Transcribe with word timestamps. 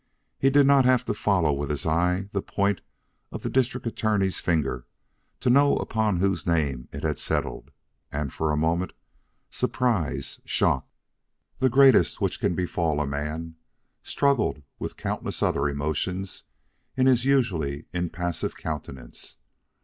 He 0.39 0.49
did 0.49 0.65
not 0.65 0.83
have 0.85 1.05
to 1.05 1.13
follow 1.13 1.53
with 1.53 1.69
his 1.69 1.85
eye 1.85 2.27
the 2.31 2.41
point 2.41 2.81
of 3.31 3.43
the 3.43 3.51
District 3.51 3.85
Attorney's 3.85 4.39
finger 4.39 4.87
to 5.41 5.51
know 5.51 5.75
upon 5.77 6.17
whose 6.17 6.47
name 6.47 6.89
it 6.91 7.03
had 7.03 7.19
settled; 7.19 7.69
and 8.11 8.33
for 8.33 8.51
a 8.51 8.57
moment, 8.57 8.93
surprise, 9.51 10.39
shock, 10.43 10.87
the 11.59 11.69
greatest 11.69 12.19
which 12.19 12.39
can 12.39 12.55
befall 12.55 12.99
a 12.99 13.05
man, 13.05 13.57
struggled 14.01 14.63
with 14.79 14.97
countless 14.97 15.43
other 15.43 15.67
emotions 15.69 16.45
in 16.97 17.05
his 17.05 17.23
usually 17.23 17.85
impassive 17.93 18.57
countenance. 18.57 19.37